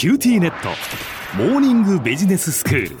[0.00, 0.70] QTnet。
[1.36, 2.96] モーニングビジネススクール。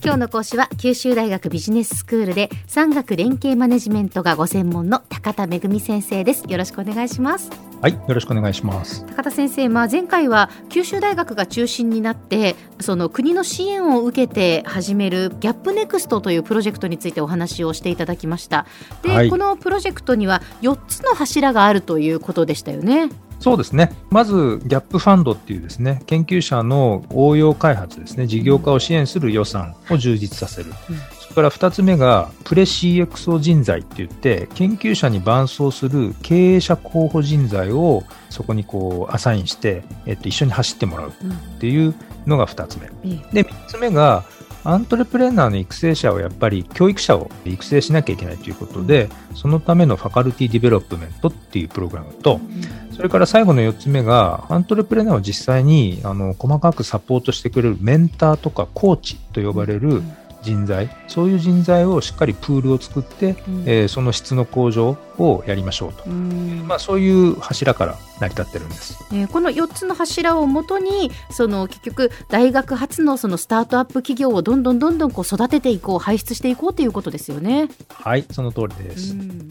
[0.00, 6.44] 今日の講師は九州大学ビジネススクールで産学連携マネジメントがご専門の高田恵先生です。
[6.46, 7.50] よろしくお願いします。
[7.82, 9.04] はい、よろしくお願いします。
[9.06, 18.66] 高田先生、まあ、前回は九州大学が中心になってその国の支援を受けて始める GAPNEXT というプロジェクトについてお話をしていただきました。
[19.02, 19.30] で、はい。
[19.30, 23.10] このプロジェクトには4つの柱があるということでしたよね
[23.40, 23.92] そうですね。
[24.10, 30.72] まず、ギャップファンドっていうですね、研究者の応用開発ですね、事業化を支援する予算を充実させる。
[31.20, 41.12] それから2つ目が、プレ CXO 人材って言って、研究者に伴走する経営者候補人材をそこにこうアサインして、えっと、一緒に走ってもらうっ
[41.60, 41.94] ていう
[42.26, 42.86] のが2つ目。
[43.04, 44.24] ええで、3つ目が、
[44.66, 52.40] アントレプレーナーの育成者をやっぱり教育者を育成しなきゃいけないということで、そのためのファカルティディベロップメントっていうプログラムと、
[52.96, 60.02] それから最後の4つ目が、アントレプレーナーを実際にあの細かくサポートしてくれるメンターとかコーチと呼ばれる
[60.46, 66.04] 人材、そういう人材をしっかりプールを作って、うんえーその質の向上をやりましょうと。
[66.06, 68.96] うんまあ、そういう柱から成り立ってるんです。
[69.12, 77.68] えーこの4つの柱をもとにその結局大学発のそのスタートアップ企業をどんどんどんどんこう育てていこう輩出していこうということですよね。
[77.90, 79.12] はい、その通りです。
[79.12, 79.48] うん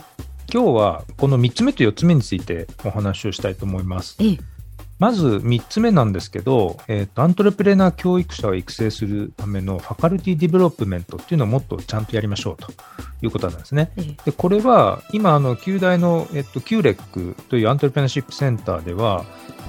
[0.54, 4.16] 今日はこの3つ目と4つ目についてお話をしたいと思います。
[4.20, 4.55] ええ
[4.98, 12.72] まず3つ目なんですけど、えーとアントレプレーナー教育者を育成するためのファカルティディベロップメントっていうのをもっとちゃんとやりましょうと
[13.22, 13.92] いうことなんですね。
[13.98, 19.26] ええでこれは今、あの九大の、えっと、 QREC というアントレプレナーシップセンターでは、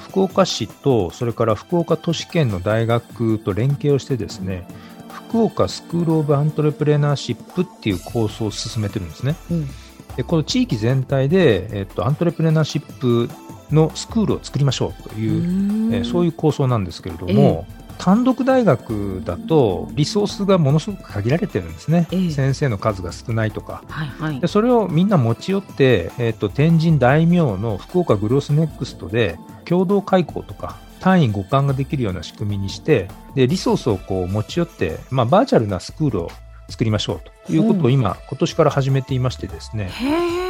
[0.08, 4.66] 福岡市とそれから福岡都市圏の大学と連携をしてですね、
[5.10, 9.34] 福岡スクール・オブ・アントレプレナーシップっていう構想を進めてるんですね。
[9.50, 9.68] うん
[10.16, 13.28] でこの地域全体で、えっと、アントレプレナーシップ
[13.70, 17.66] のスクールを作りましょうという、えーそういう構想なんですけれども、
[17.98, 22.30] 単独大学だとリソースがものすごく限られてるんですね、ええ。
[22.30, 23.82] 先生の数が少ないとか。
[23.88, 24.40] はいはい。
[24.40, 36.30] でそれをみんな持ち寄って、えっと天神大名の福岡グロスネックストで共同開講とか単位互換ができるような仕組みにしてでリソースをこう持ち寄って、まあ、バーチャルなスクールを
[36.68, 40.45] 作りましょうということを今、今年から始めていましてですね、へ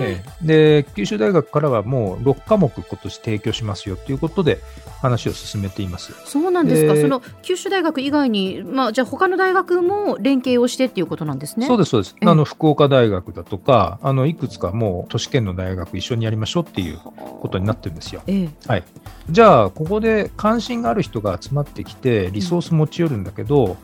[0.00, 4.60] えええで九州大学からはもう6科目今年提供しますよということで
[5.00, 6.14] 話を進めています。
[6.24, 11.66] そうなんですか、でその九州大学以外に、まあ、じゃあ他の大学も連携をしてっていうことなんですね。
[11.66, 12.16] そうです、そうです。
[12.20, 18.22] ええあの、福岡大学だとか、あの、いくつかもう都市圏の大学一緒にやりましょうっていうことになってるんですよ。
[18.26, 18.82] ええ
[19.30, 23.76] じゃあ、ここで関心がある人が集まってきて、リソース持ち寄るんだけど、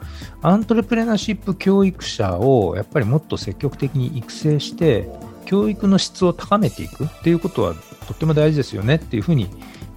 [0.42, 5.08] アントレプレナーシップ教育者をやっぱりもっと積極的に育成して、
[5.46, 7.74] 教育の質を高めていくっていうことは
[8.06, 9.48] とっても大事ですよねっていうふうに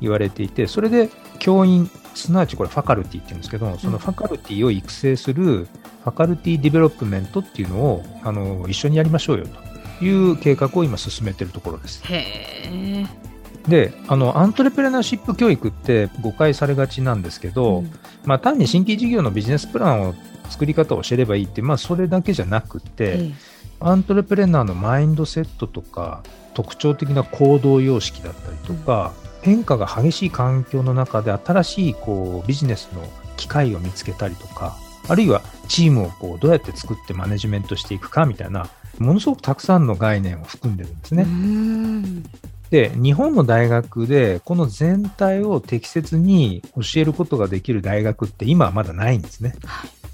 [0.02, 1.10] 言われていて、それで
[1.40, 9.46] 教員、すなわちこれファカルティって言うんですけど、そのファカルティを育成するファカルティディベロップメントっていうのをあの一緒にやりましょうよ
[10.00, 12.04] という計画を今進めているところです。
[12.06, 12.24] へ
[12.66, 13.06] え。
[13.68, 17.92] で、あの、アントレプレナーシップ教育って誤解されがちなんですけど、うん
[18.26, 20.16] まあ単に新規事業のビジネスプランを
[20.50, 23.34] 作り方を教えればいいって、まあそれだけじゃなくて、え
[23.84, 26.24] アントレプレナーのマインドセットとか、
[26.54, 29.12] 特徴的な行動様式だったりとか、
[29.42, 33.06] 変化が激しい環境の中で新しいこうビジネスの
[33.36, 34.78] 機会を見つけたりとか、
[35.10, 41.28] あるいはチームをこうどうやって作ってマネジメントしていくかみたいな、ものすごくたくさんの概念を含んでるんですね。
[42.70, 49.54] で、日本の大学でこの全体を適切に教えることができる大学って今はまだないんですね。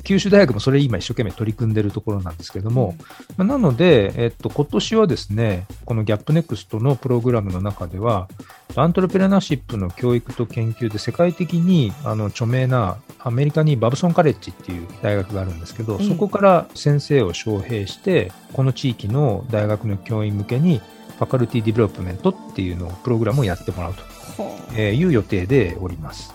[0.04, 2.96] 九州大学もそれ今一生懸命取り組んでるところなんですけども、
[3.38, 8.28] まあなので、えっと、今年はですね、このギャップネクストのプログラムの中では、
[8.76, 20.82] アントレプレナーシップの教育と研究で世界的にあの著名なアメリカにバブソンカレッジっていう大学があるんですけど、ええそこから先生を招聘して、この地域の大学の教員向けに
[21.20, 26.34] ファカルティディベロップメントっていうのをプログラムをやってもらうという予定でおります。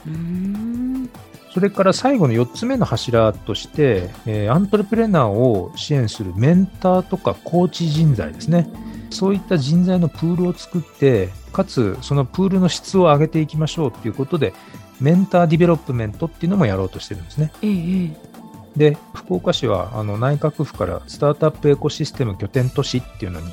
[1.54, 8.68] それから最後の4つ目の柱として、えーアントレプレナーを支援するメンターとかコーチ人材ですね。
[9.10, 14.52] そういった人材のプールを作って、かつそのプールの質を上げていきましょうということで、
[15.00, 17.52] メンターディベロップメントっていうのもやろうとしてるんですね。
[17.62, 18.34] ええ
[18.76, 23.46] で、福岡市はあの内閣府からスタートアップエコシステム拠点都市っていうのに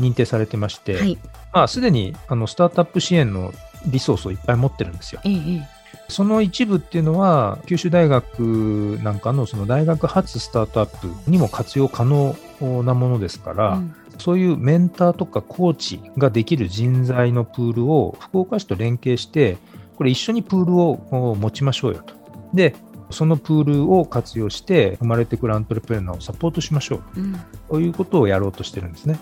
[0.00, 1.16] 認定されてまして、はい
[1.52, 3.52] まあ、すでにあのスタートアップ支援の
[3.86, 5.20] リソースをいっぱい持ってるんですよ。
[5.24, 5.73] ええ
[6.08, 12.36] その一部っていうのは、九州大学なんかのその大学発スタートアップにも活用可能
[12.82, 19.58] なものですから、うんそういうメンターとかコーチができる人材のプールを福岡市と連携して、
[19.96, 22.14] これ一緒にプールを持ちましょうよと。
[22.52, 22.74] で、
[23.10, 29.18] そのプールを活用して生まれてくるアントレプレナーをサポートしましょう、うん、ということをやろうとしてるんですね。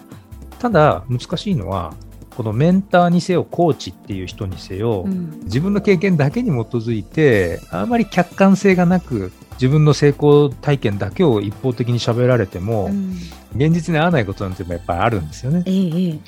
[0.58, 1.94] ただ、難しいのは、
[2.36, 13.16] このメンターにせよ、コーチっていう人にせよ、うん、自分の経験だけに基づいて、あまり客観性がなく、自分の成功体験だけを一方的に喋られても、うん、
[13.54, 15.62] 現実に合わないことなんてやっぱりあるんですよね。
[15.66, 16.18] ええ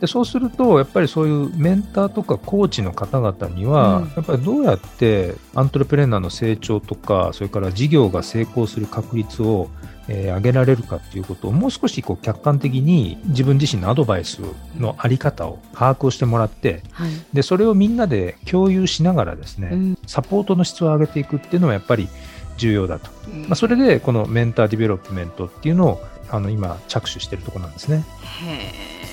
[0.00, 9.70] でそうすると、やっぱりそういうメンターとかコーチの方々には、うん、やっぱりどうやってアントレプレーナーの成長とか、それから事業が成功する確率を、
[10.08, 14.40] えー、上げられるかっていうことをもう少しこう客観的に自分自身のアドバイス
[14.78, 22.08] のあり方を把握をしてもらって、はい、でそれをみんなで共有しながらですね、うん、サポートの質を上げていくっていうのはやっぱり
[22.56, 28.04] 重要だと、うん、まあ、それでこのメンターディベロップメントっていうのをあの今着手しているところなんですね。
[29.02, 29.03] へ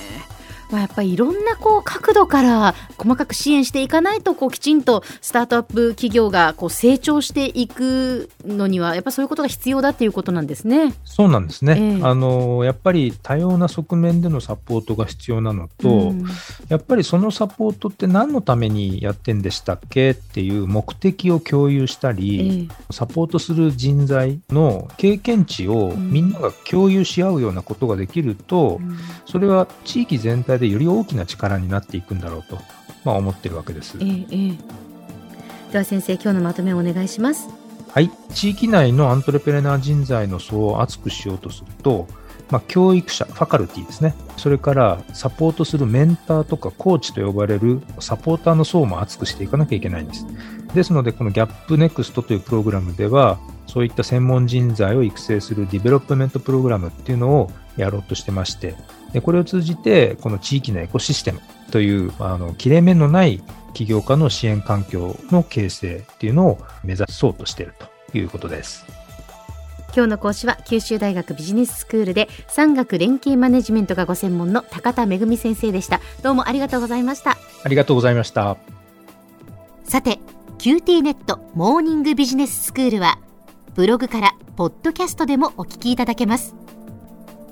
[0.71, 10.93] まあ、やっぱりいろんなこう角度から細かく支援していかないとこうきちんとスタートアップ企業がこう成長していくのにはやっぱそういうことが必要だっていうことなんですね。
[11.03, 16.25] そうなんですね、えー、あのやっぱり多様な側面でのサポートが必要なのと、うん、
[16.69, 32.57] やっぱりそのサポートって何のためにやってんでしたっけっていう目的を共有したり、えー、サポートする人材の経験値をみんなが共有し合うようなことができると、うん、それは地域全体でより大きな力になっていくんだろうと、
[33.03, 33.97] まあ、思ってるわけです。
[33.99, 34.57] えー、
[35.71, 37.49] では先生今日のまとめをお願いします。
[37.89, 42.07] はい、地域内のアントレプレナー人材の層を厚くしようとすると、
[42.49, 44.13] まあ、教育者、ファカルティですね。
[44.37, 50.25] それからサポートするメンターとかコーチと呼ばれるサポーターの層も厚くしていかなきゃいけないんです。
[50.73, 53.39] ですので、このギャップネクストというプログラムでは、
[53.71, 58.75] そういった専門人材を育成するディベロップメントプログラムっていうのをやろうとしてまして、
[59.13, 61.39] でこれを通じて、この地域のエコシステム
[61.71, 63.41] という、あの、切れ目のない
[63.73, 67.73] 起業家の支援環境の形成っていうのを目指そうとしている
[68.11, 68.85] ということです。
[69.95, 76.01] 今日の講師は九州大学ビジネススクールで産学連携マネジメントがご専門の高田恵先生でした。
[76.23, 77.37] どうもありがとうございました。
[77.63, 78.57] ありがとうございました。
[79.85, 80.19] さて
[80.59, 83.17] QT ネットモーニングビジネススクールは
[83.73, 86.55] ブログからポッドキャストでもお聞きいただけます。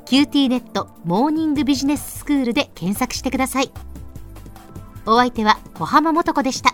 [0.05, 3.71] QT ネットモーニングビジネススクールで検索してください。
[5.05, 6.73] お相手は小浜もとこでした。